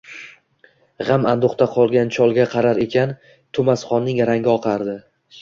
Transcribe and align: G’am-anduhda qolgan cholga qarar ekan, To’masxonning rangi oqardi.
G’am-anduhda 1.09 1.67
qolgan 1.75 2.09
cholga 2.15 2.47
qarar 2.55 2.81
ekan, 2.87 3.15
To’masxonning 3.59 4.25
rangi 4.33 4.53
oqardi. 4.57 4.99